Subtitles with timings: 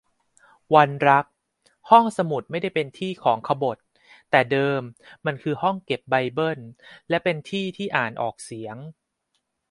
[0.75, 1.25] วันรัก:
[1.89, 3.77] ห้องสมุดไม่ได้เป็นที่ของขบถ
[4.31, 4.81] แต่เดิม
[5.25, 6.59] มันคือห้องเก็บไบเบิ้ล
[7.09, 8.77] และเป็นที่ที่อ่านออกเสียง